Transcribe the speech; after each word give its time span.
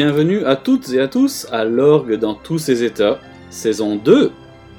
Bienvenue 0.00 0.44
à 0.44 0.54
toutes 0.54 0.90
et 0.90 1.00
à 1.00 1.08
tous 1.08 1.48
à 1.50 1.64
l'orgue 1.64 2.14
dans 2.20 2.34
tous 2.34 2.58
ses 2.58 2.84
états, 2.84 3.18
saison 3.50 3.96
2. 3.96 4.30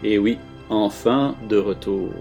Et 0.02 0.18
oui, 0.18 0.38
enfin 0.70 1.36
de 1.50 1.58
retour. 1.58 2.14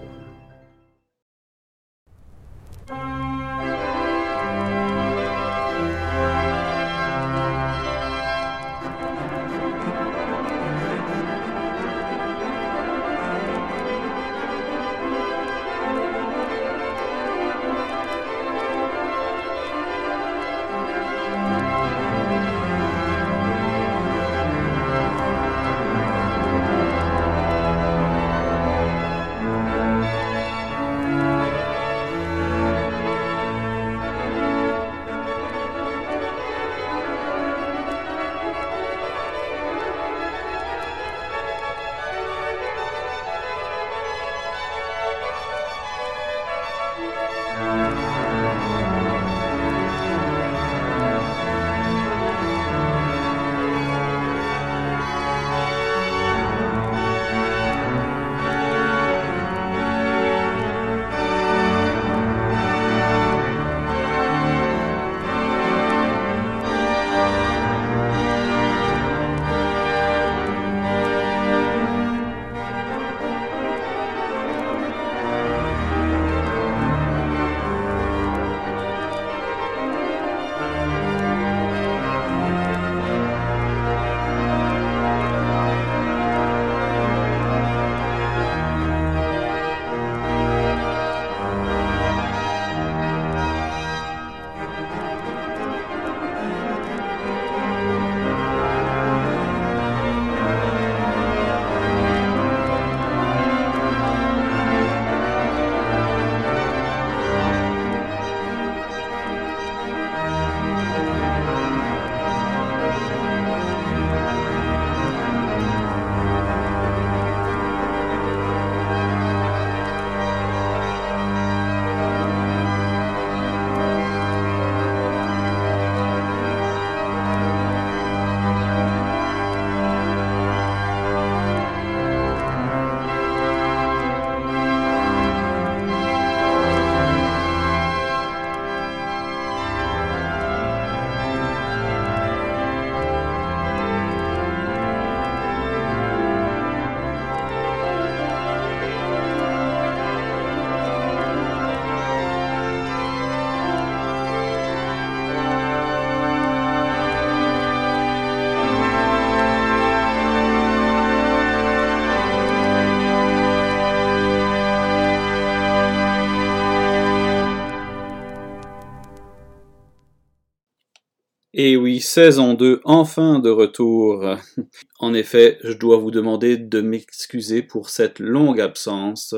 Et 171.61 171.75
oui, 171.75 171.99
saison 171.99 172.53
2, 172.53 172.79
enfin 172.85 173.39
de 173.39 173.49
retour. 173.49 174.23
En 174.99 175.13
effet, 175.13 175.57
je 175.61 175.73
dois 175.73 175.97
vous 175.97 176.09
demander 176.09 176.55
de 176.55 176.79
m'excuser 176.79 177.63
pour 177.63 177.89
cette 177.89 178.19
longue 178.19 178.61
absence, 178.61 179.35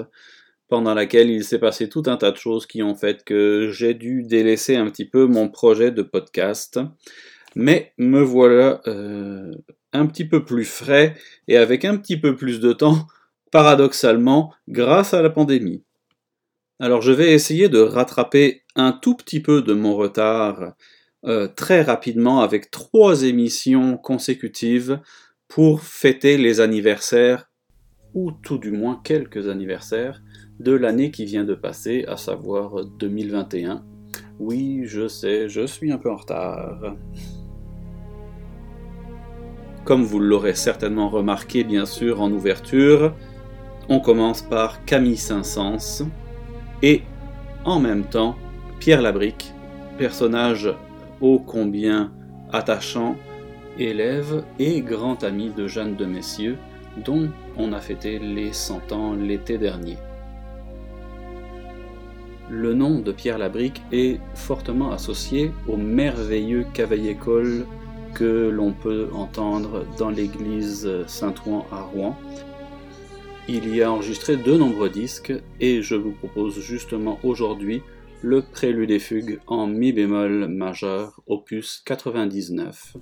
pendant 0.67 0.93
laquelle 0.93 1.31
il 1.31 1.43
s'est 1.43 1.57
passé 1.57 1.89
tout 1.89 2.03
un 2.05 2.17
tas 2.17 2.29
de 2.29 2.37
choses 2.37 2.67
qui 2.67 2.83
ont 2.83 2.93
fait 2.93 3.23
que 3.23 3.71
j'ai 3.71 3.95
dû 3.95 4.21
délaisser 4.21 4.75
un 4.75 4.87
petit 4.91 5.05
peu 5.05 5.25
mon 5.25 5.49
projet 5.49 5.89
de 5.89 6.03
podcast. 6.03 6.79
Mais 7.55 7.91
me 7.97 8.21
voilà 8.21 8.81
euh, 8.85 9.51
un 9.91 10.05
petit 10.05 10.25
peu 10.25 10.45
plus 10.45 10.65
frais 10.65 11.15
et 11.47 11.57
avec 11.57 11.85
un 11.85 11.97
petit 11.97 12.19
peu 12.19 12.35
plus 12.35 12.59
de 12.59 12.71
temps, 12.71 13.07
paradoxalement, 13.51 14.53
grâce 14.67 15.15
à 15.15 15.23
la 15.23 15.31
pandémie. 15.31 15.83
Alors 16.79 17.01
je 17.01 17.13
vais 17.13 17.33
essayer 17.33 17.67
de 17.67 17.79
rattraper 17.79 18.61
un 18.75 18.91
tout 18.91 19.15
petit 19.15 19.39
peu 19.39 19.63
de 19.63 19.73
mon 19.73 19.95
retard 19.95 20.75
euh, 21.23 21.47
très 21.47 21.81
rapidement 21.83 22.41
avec 22.41 22.71
trois 22.71 23.23
émissions 23.23 23.97
consécutives 23.97 24.99
pour 25.47 25.81
fêter 25.81 26.37
les 26.37 26.61
anniversaires, 26.61 27.49
ou 28.13 28.31
tout 28.31 28.57
du 28.57 28.71
moins 28.71 28.99
quelques 29.03 29.47
anniversaires, 29.47 30.21
de 30.59 30.71
l'année 30.71 31.11
qui 31.11 31.25
vient 31.25 31.43
de 31.43 31.53
passer, 31.53 32.05
à 32.07 32.17
savoir 32.17 32.85
2021. 32.85 33.83
Oui, 34.39 34.81
je 34.85 35.07
sais, 35.07 35.47
je 35.49 35.65
suis 35.67 35.91
un 35.91 35.97
peu 35.97 36.09
en 36.09 36.15
retard. 36.15 36.95
Comme 39.83 40.03
vous 40.03 40.19
l'aurez 40.19 40.55
certainement 40.55 41.09
remarqué, 41.09 41.63
bien 41.63 41.85
sûr, 41.85 42.21
en 42.21 42.31
ouverture, 42.31 43.15
on 43.89 43.99
commence 43.99 44.41
par 44.41 44.85
Camille 44.85 45.17
Saint-Saëns 45.17 46.07
et, 46.81 47.01
en 47.65 47.79
même 47.79 48.05
temps, 48.05 48.35
Pierre 48.79 49.01
Labrique, 49.01 49.53
personnage 49.97 50.73
ô 51.21 51.39
combien 51.39 52.11
attachant, 52.51 53.15
élève 53.77 54.43
et 54.59 54.81
grand 54.81 55.23
ami 55.23 55.51
de 55.55 55.67
Jeanne 55.67 55.95
de 55.95 56.05
Messieux, 56.05 56.57
dont 57.05 57.29
on 57.57 57.71
a 57.71 57.79
fêté 57.79 58.19
les 58.19 58.51
cent 58.51 58.91
ans 58.91 59.13
l'été 59.13 59.57
dernier. 59.57 59.97
Le 62.49 62.73
nom 62.73 62.99
de 62.99 63.13
Pierre 63.13 63.37
Labrique 63.37 63.81
est 63.93 64.19
fortement 64.35 64.91
associé 64.91 65.51
au 65.69 65.77
merveilleux 65.77 66.65
cavaillé-école 66.73 67.65
que 68.13 68.49
l'on 68.49 68.73
peut 68.73 69.07
entendre 69.13 69.85
dans 69.97 70.09
l'église 70.09 70.89
Saint-Ouen 71.07 71.65
à 71.71 71.81
Rouen. 71.81 72.17
Il 73.47 73.73
y 73.73 73.81
a 73.81 73.91
enregistré 73.91 74.35
de 74.35 74.57
nombreux 74.57 74.89
disques 74.89 75.33
et 75.61 75.81
je 75.81 75.95
vous 75.95 76.11
propose 76.11 76.59
justement 76.59 77.19
aujourd'hui 77.23 77.81
le 78.21 78.41
prélude 78.41 78.91
et 78.91 78.99
fugue 78.99 79.39
en 79.47 79.67
mi 79.67 79.93
bémol 79.93 80.47
majeur, 80.47 81.21
opus 81.27 81.81
99. 81.85 82.97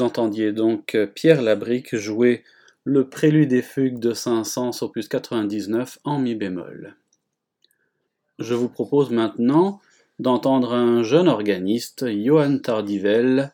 Vous 0.00 0.06
entendiez 0.06 0.52
donc 0.52 0.96
Pierre 1.14 1.42
Labrique 1.42 1.94
jouer 1.94 2.42
le 2.84 3.10
prélude 3.10 3.52
et 3.52 3.60
fugue 3.60 3.98
de 3.98 4.14
Saint-Saëns 4.14 4.80
opus 4.80 5.08
99 5.08 5.98
en 6.04 6.18
mi 6.18 6.34
bémol. 6.34 6.96
Je 8.38 8.54
vous 8.54 8.70
propose 8.70 9.10
maintenant 9.10 9.78
d'entendre 10.18 10.72
un 10.72 11.02
jeune 11.02 11.28
organiste, 11.28 12.06
Johann 12.10 12.62
Tardivel, 12.62 13.52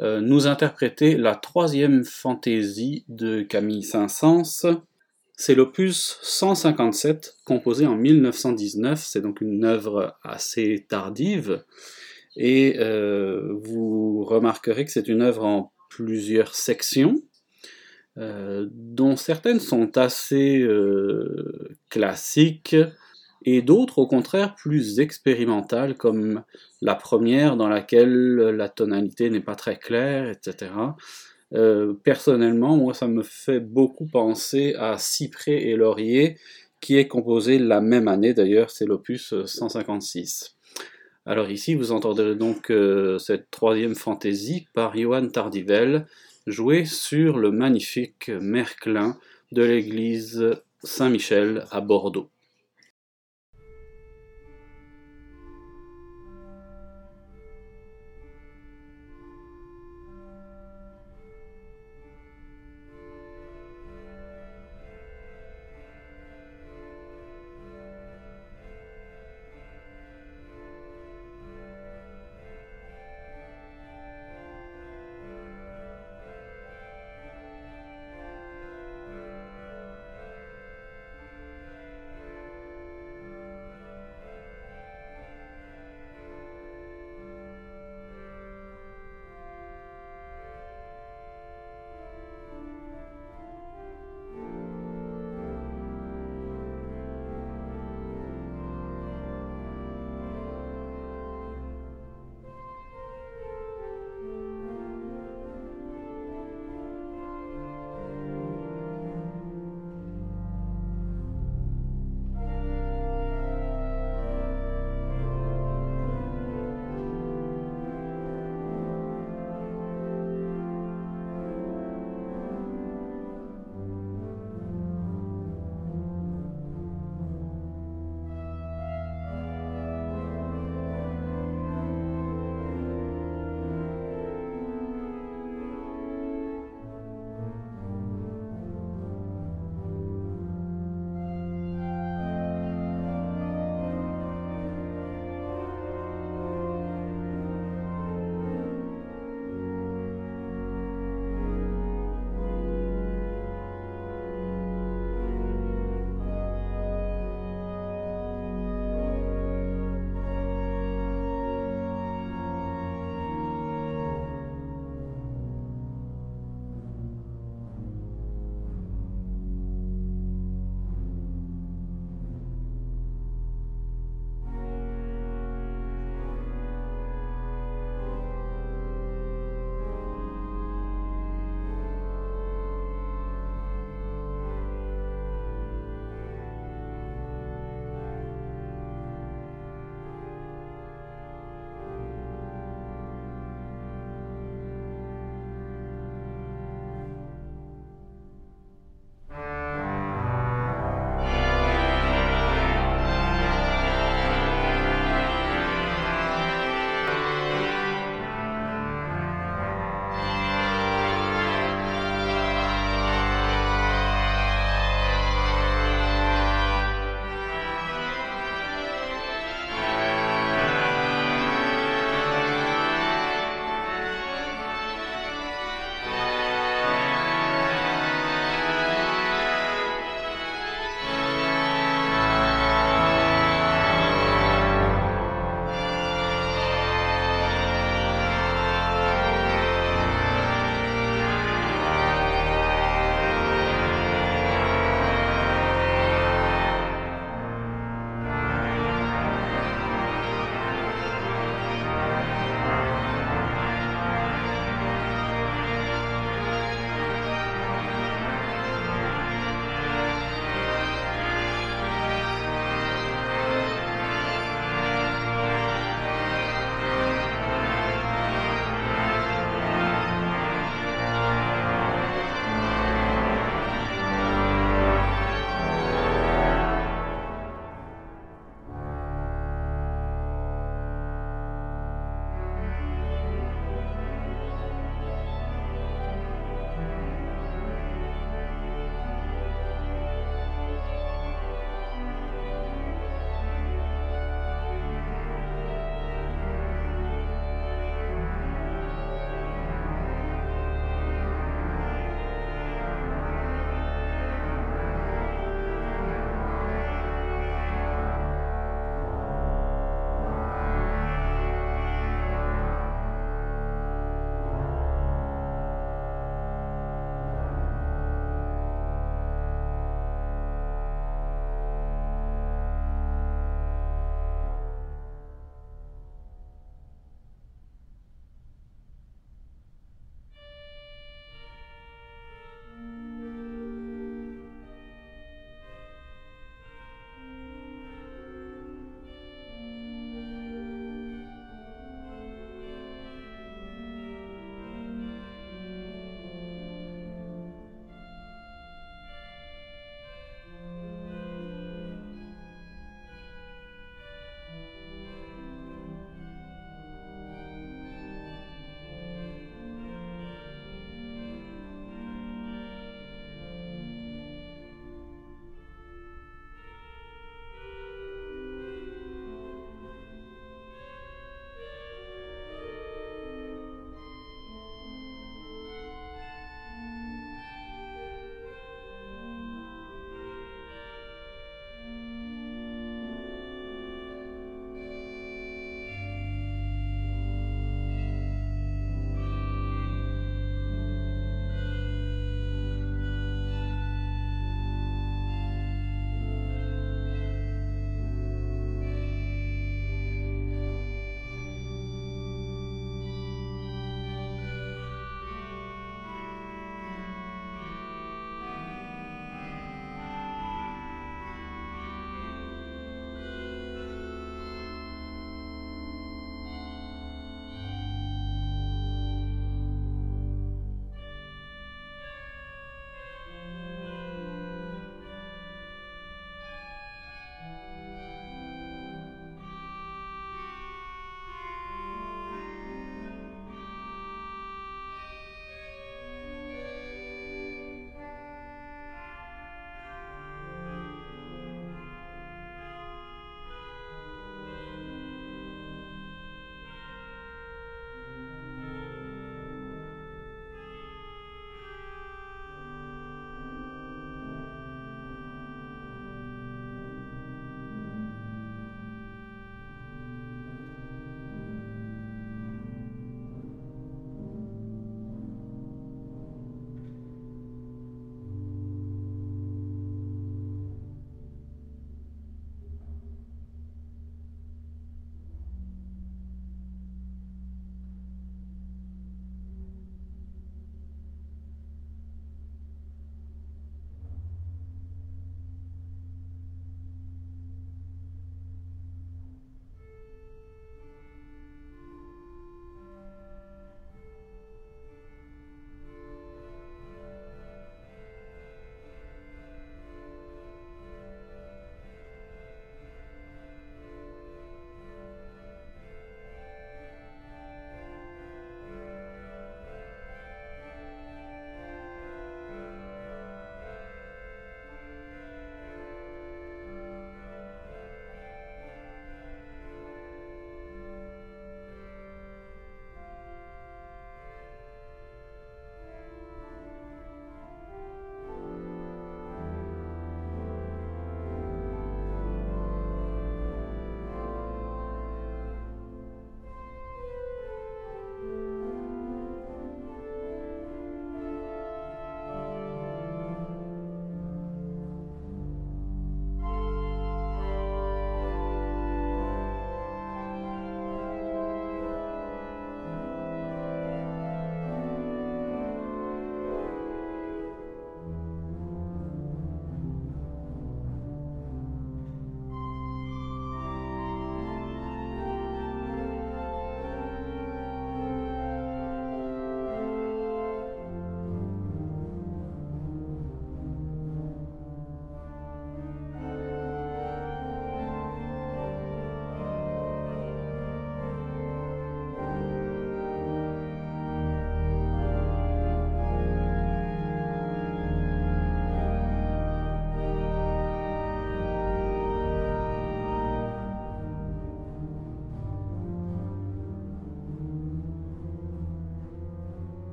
euh, 0.00 0.20
nous 0.20 0.46
interpréter 0.46 1.16
la 1.16 1.34
troisième 1.34 2.04
fantaisie 2.04 3.06
de 3.08 3.40
Camille 3.40 3.82
Saint-Saëns. 3.82 4.82
C'est 5.34 5.54
l'opus 5.54 6.18
157, 6.20 7.36
composé 7.46 7.86
en 7.86 7.96
1919, 7.96 9.02
c'est 9.02 9.22
donc 9.22 9.40
une 9.40 9.64
œuvre 9.64 10.14
assez 10.24 10.84
tardive, 10.90 11.64
et 12.36 12.76
euh, 12.78 13.52
vous 13.62 14.24
remarquerez 14.24 14.84
que 14.84 14.90
c'est 14.90 15.08
une 15.08 15.22
œuvre 15.22 15.44
en 15.44 15.72
plusieurs 15.88 16.54
sections, 16.54 17.16
euh, 18.18 18.68
dont 18.72 19.16
certaines 19.16 19.60
sont 19.60 19.96
assez 19.98 20.66
classiques, 21.88 22.76
et 23.42 23.62
d'autres 23.62 23.98
au 23.98 24.06
contraire 24.06 24.54
plus 24.54 25.00
expérimentales, 25.00 25.96
comme 25.96 26.42
la 26.82 26.94
première 26.94 27.56
dans 27.56 27.68
laquelle 27.68 28.36
la 28.36 28.68
tonalité 28.68 29.30
n'est 29.30 29.40
pas 29.40 29.54
très 29.54 29.78
claire, 29.78 30.28
etc. 30.28 30.70
Euh, 31.52 31.94
personnellement, 32.04 32.76
moi, 32.76 32.94
ça 32.94 33.08
me 33.08 33.22
fait 33.22 33.60
beaucoup 33.60 34.06
penser 34.06 34.74
à 34.78 34.98
Cyprès 34.98 35.62
et 35.62 35.76
Laurier, 35.76 36.38
qui 36.80 36.96
est 36.96 37.08
composé 37.08 37.58
la 37.58 37.80
même 37.80 38.08
année, 38.08 38.34
d'ailleurs, 38.34 38.70
c'est 38.70 38.86
l'opus 38.86 39.34
156. 39.44 40.56
Alors 41.30 41.48
ici, 41.48 41.76
vous 41.76 41.92
entendrez 41.92 42.34
donc 42.34 42.72
euh, 42.72 43.16
cette 43.18 43.52
troisième 43.52 43.94
fantaisie 43.94 44.66
par 44.74 44.96
Johann 44.96 45.30
Tardivel, 45.30 46.08
jouée 46.48 46.84
sur 46.84 47.38
le 47.38 47.52
magnifique 47.52 48.32
Merclin 48.40 49.16
de 49.52 49.62
l'église 49.62 50.56
Saint-Michel 50.82 51.66
à 51.70 51.80
Bordeaux. 51.80 52.30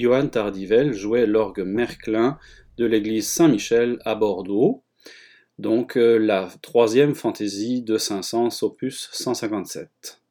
Johann 0.00 0.30
Tardivel 0.30 0.92
jouait 0.94 1.26
l'orgue 1.26 1.60
Merklin 1.60 2.38
de 2.78 2.86
l'église 2.86 3.28
Saint-Michel 3.28 3.98
à 4.04 4.14
Bordeaux, 4.14 4.82
donc 5.58 5.98
euh, 5.98 6.16
la 6.16 6.48
troisième 6.62 7.14
fantaisie 7.14 7.82
de 7.82 7.98
Saint-Saëns, 7.98 8.62
opus 8.62 9.10
157. 9.12 10.22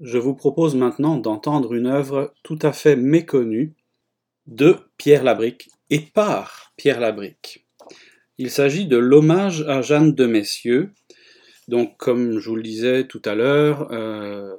Je 0.00 0.18
vous 0.18 0.34
propose 0.34 0.74
maintenant 0.74 1.18
d'entendre 1.18 1.74
une 1.74 1.86
œuvre 1.86 2.32
tout 2.42 2.58
à 2.62 2.72
fait 2.72 2.96
méconnue 2.96 3.74
de 4.46 4.76
Pierre 4.96 5.22
Labrique 5.22 5.68
et 5.90 6.00
par 6.00 6.72
Pierre 6.76 6.98
Labrique. 6.98 7.66
Il 8.38 8.50
s'agit 8.50 8.86
de 8.86 8.96
l'hommage 8.96 9.62
à 9.68 9.82
Jeanne 9.82 10.14
de 10.14 10.26
Messieux. 10.26 10.92
Donc, 11.68 11.96
comme 11.98 12.38
je 12.38 12.48
vous 12.48 12.56
le 12.56 12.62
disais 12.62 13.06
tout 13.06 13.22
à 13.24 13.34
l'heure, 13.34 13.92
euh, 13.92 14.56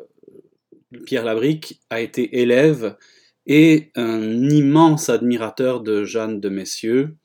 Pierre 1.05 1.25
Labrique 1.25 1.81
a 1.89 1.99
été 1.99 2.39
élève 2.41 2.95
et 3.47 3.91
un 3.95 4.49
immense 4.49 5.09
admirateur 5.09 5.81
de 5.81 6.03
Jeanne 6.03 6.39
de 6.39 6.49
Messieux. 6.49 7.15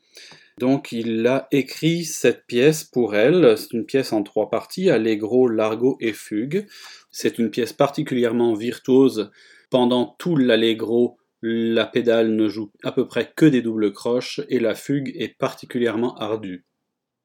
Donc 0.59 0.91
il 0.91 1.27
a 1.27 1.47
écrit 1.53 2.05
cette 2.05 2.47
pièce 2.47 2.83
pour 2.83 3.15
elle, 3.15 3.57
c'est 3.57 3.73
une 3.75 3.87
pièce 3.87 4.13
en 4.13 4.23
trois 4.23 4.51
parties, 4.51 4.91
allegro, 4.91 5.47
largo 5.47 5.97
et 6.01 6.13
fugue. 6.13 6.67
C'est 7.13 7.39
une 7.39 7.51
pièce 7.51 7.73
particulièrement 7.73 8.55
virtuose. 8.55 9.31
Pendant 9.71 10.17
tout 10.19 10.37
l'allegro, 10.37 11.19
la 11.43 11.87
pédale 11.87 12.35
ne 12.35 12.49
joue 12.49 12.73
à 12.83 12.91
peu 12.91 13.07
près 13.07 13.33
que 13.37 13.47
des 13.47 13.63
doubles 13.63 13.93
croches 13.93 14.41
et 14.49 14.59
la 14.59 14.75
fugue 14.75 15.13
est 15.17 15.39
particulièrement 15.39 16.17
ardue. 16.17 16.65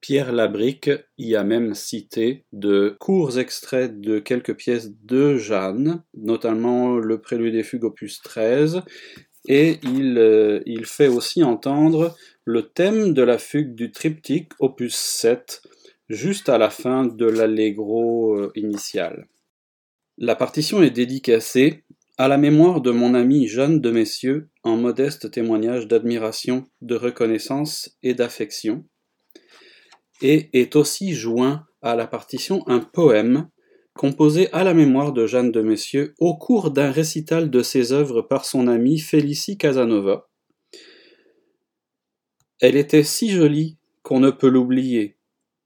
Pierre 0.03 0.33
Labrique 0.33 0.91
y 1.17 1.33
a 1.33 1.45
même 1.45 1.75
cité 1.75 2.43
de 2.51 2.97
courts 2.99 3.39
extraits 3.39 4.01
de 4.01 4.19
quelques 4.19 4.53
pièces 4.53 4.91
de 5.05 5.37
Jeanne, 5.37 6.03
notamment 6.13 6.97
le 6.97 7.21
Prélude 7.21 7.53
des 7.53 7.63
fugues 7.63 7.85
opus 7.85 8.21
13, 8.21 8.81
et 9.47 9.79
il, 9.83 10.17
euh, 10.17 10.59
il 10.65 10.85
fait 10.85 11.07
aussi 11.07 11.41
entendre 11.41 12.17
le 12.43 12.63
thème 12.63 13.13
de 13.13 13.21
la 13.21 13.37
fugue 13.37 13.75
du 13.75 13.91
triptyque 13.91 14.51
opus 14.59 14.93
7, 14.93 15.61
juste 16.09 16.49
à 16.49 16.57
la 16.57 16.69
fin 16.69 17.05
de 17.05 17.25
l'allegro 17.25 18.35
euh, 18.35 18.51
initial. 18.55 19.29
La 20.17 20.35
partition 20.35 20.83
est 20.83 20.91
dédicacée 20.91 21.85
à 22.17 22.27
la 22.27 22.37
mémoire 22.37 22.81
de 22.81 22.91
mon 22.91 23.13
ami 23.13 23.47
Jeanne 23.47 23.79
de 23.79 23.89
Messieux 23.89 24.49
en 24.63 24.75
modeste 24.75 25.31
témoignage 25.31 25.87
d'admiration, 25.87 26.65
de 26.81 26.95
reconnaissance 26.95 27.97
et 28.03 28.13
d'affection, 28.13 28.83
et 30.23 30.49
est 30.53 30.75
aussi 30.75 31.13
joint 31.13 31.65
à 31.81 31.95
la 31.95 32.07
partition 32.07 32.67
un 32.67 32.79
poème 32.79 33.49
composé 33.93 34.51
à 34.53 34.63
la 34.63 34.73
mémoire 34.73 35.13
de 35.13 35.27
Jeanne 35.27 35.51
de 35.51 35.61
Messieux 35.61 36.15
au 36.17 36.35
cours 36.35 36.71
d'un 36.71 36.91
récital 36.91 37.51
de 37.51 37.61
ses 37.61 37.91
œuvres 37.91 38.23
par 38.23 38.45
son 38.45 38.67
amie 38.67 38.99
Félicie 38.99 39.57
Casanova. 39.57 40.29
Elle 42.59 42.75
était 42.75 43.03
si 43.03 43.29
jolie 43.29 43.77
qu'on 44.01 44.19
ne 44.19 44.31
peut 44.31 44.47
l'oublier. 44.47 45.17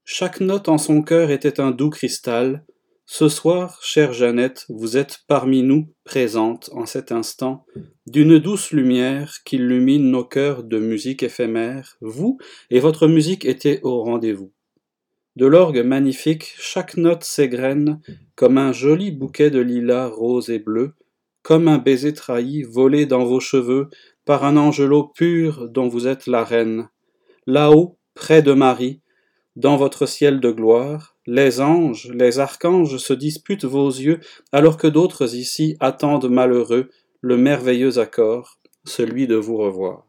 Chaque 0.04 0.40
note 0.40 0.68
en 0.68 0.78
son 0.78 1.02
cœur 1.02 1.30
était 1.30 1.60
un 1.60 1.70
doux 1.70 1.90
cristal. 1.90 2.66
Ce 3.10 3.30
soir, 3.30 3.78
chère 3.80 4.12
Jeannette, 4.12 4.66
vous 4.68 4.98
êtes 4.98 5.20
parmi 5.26 5.62
nous, 5.62 5.86
présente 6.04 6.68
en 6.74 6.84
cet 6.84 7.10
instant, 7.10 7.64
d'une 8.06 8.38
douce 8.38 8.70
lumière 8.70 9.38
qui 9.46 9.56
illumine 9.56 10.10
nos 10.10 10.24
cœurs 10.24 10.62
de 10.62 10.78
musique 10.78 11.22
éphémère. 11.22 11.96
Vous 12.02 12.36
et 12.68 12.80
votre 12.80 13.06
musique 13.06 13.46
étaient 13.46 13.80
au 13.82 14.02
rendez-vous. 14.02 14.52
De 15.36 15.46
l'orgue 15.46 15.82
magnifique, 15.82 16.52
chaque 16.58 16.98
note 16.98 17.24
s'égrène 17.24 18.02
comme 18.34 18.58
un 18.58 18.72
joli 18.72 19.10
bouquet 19.10 19.48
de 19.48 19.60
lilas 19.60 20.08
roses 20.08 20.50
et 20.50 20.58
bleus, 20.58 20.92
comme 21.42 21.66
un 21.66 21.78
baiser 21.78 22.12
trahi 22.12 22.62
volé 22.62 23.06
dans 23.06 23.24
vos 23.24 23.40
cheveux 23.40 23.88
par 24.26 24.44
un 24.44 24.58
angelot 24.58 25.04
pur 25.04 25.70
dont 25.70 25.88
vous 25.88 26.06
êtes 26.06 26.26
la 26.26 26.44
reine. 26.44 26.90
Là-haut, 27.46 27.96
près 28.12 28.42
de 28.42 28.52
Marie, 28.52 29.00
dans 29.56 29.78
votre 29.78 30.04
ciel 30.04 30.40
de 30.40 30.50
gloire, 30.50 31.17
les 31.28 31.60
anges, 31.60 32.10
les 32.14 32.38
archanges 32.38 32.96
se 32.96 33.12
disputent 33.12 33.66
vos 33.66 33.90
yeux, 33.90 34.20
alors 34.50 34.78
que 34.78 34.86
d'autres 34.86 35.34
ici 35.34 35.76
attendent 35.78 36.30
malheureux 36.30 36.88
le 37.20 37.36
merveilleux 37.36 37.98
accord, 37.98 38.58
celui 38.86 39.26
de 39.26 39.36
vous 39.36 39.58
revoir. 39.58 40.07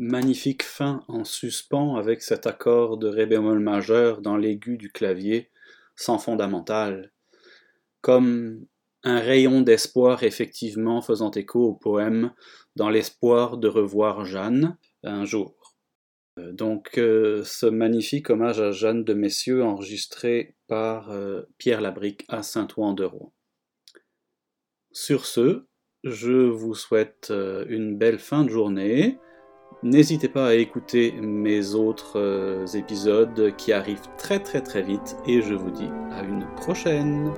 Magnifique 0.00 0.62
fin 0.62 1.04
en 1.08 1.24
suspens 1.24 1.96
avec 1.96 2.22
cet 2.22 2.46
accord 2.46 2.96
de 2.96 3.06
ré 3.06 3.26
bémol 3.26 3.58
majeur 3.60 4.22
dans 4.22 4.38
l'aigu 4.38 4.78
du 4.78 4.90
clavier, 4.90 5.50
sans 5.94 6.18
fondamental, 6.18 7.12
comme 8.00 8.64
un 9.04 9.20
rayon 9.20 9.60
d'espoir 9.60 10.22
effectivement 10.22 11.02
faisant 11.02 11.30
écho 11.32 11.62
au 11.66 11.74
poème 11.74 12.32
dans 12.76 12.88
l'espoir 12.88 13.58
de 13.58 13.68
revoir 13.68 14.24
Jeanne 14.24 14.78
un 15.02 15.26
jour. 15.26 15.76
Euh, 16.38 16.50
donc 16.52 16.96
euh, 16.96 17.44
ce 17.44 17.66
magnifique 17.66 18.30
hommage 18.30 18.58
à 18.58 18.72
Jeanne 18.72 19.04
de 19.04 19.12
Messieurs 19.12 19.62
enregistré 19.62 20.56
par 20.66 21.10
euh, 21.10 21.42
Pierre 21.58 21.82
Labrique 21.82 22.24
à 22.28 22.42
Saint-Ouen 22.42 22.94
de 22.94 23.04
Rouen. 23.04 23.34
Sur 24.92 25.26
ce, 25.26 25.66
je 26.04 26.32
vous 26.32 26.74
souhaite 26.74 27.30
une 27.68 27.98
belle 27.98 28.18
fin 28.18 28.44
de 28.44 28.48
journée. 28.48 29.18
N'hésitez 29.82 30.28
pas 30.28 30.48
à 30.48 30.54
écouter 30.54 31.12
mes 31.22 31.74
autres 31.74 32.66
épisodes 32.74 33.54
qui 33.56 33.72
arrivent 33.72 34.08
très 34.18 34.38
très 34.38 34.60
très 34.60 34.82
vite 34.82 35.16
et 35.26 35.40
je 35.40 35.54
vous 35.54 35.70
dis 35.70 35.88
à 36.12 36.22
une 36.22 36.46
prochaine. 36.56 37.32